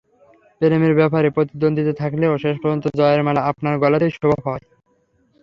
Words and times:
প্রেমের 0.61 0.93
ব্যাপারে 0.95 1.27
প্রতিদ্বন্দ্বিতা 1.29 1.93
থাকলেও 1.93 2.33
শেষ 2.37 2.55
পর্যন্ত 2.61 2.85
জয়ের 2.97 3.21
মালা 3.23 3.41
আপনার 3.43 3.75
গলাতেই 3.79 4.11
শোভা 4.11 4.39
পাবে। 4.45 4.65